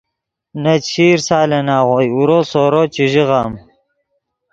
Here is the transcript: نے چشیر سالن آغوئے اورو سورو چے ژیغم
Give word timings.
نے 0.61 0.73
چشیر 0.85 1.17
سالن 1.27 1.67
آغوئے 1.77 2.07
اورو 2.13 2.39
سورو 2.51 2.81
چے 2.93 3.05
ژیغم 3.11 3.51